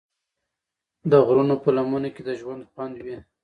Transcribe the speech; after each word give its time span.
د 1.11 1.13
غرونو 1.25 1.55
په 1.63 1.69
لمنو 1.75 2.09
کې 2.15 2.21
د 2.27 2.29
ژوند 2.39 2.61
خوند 2.71 2.95
وي. 3.05 3.17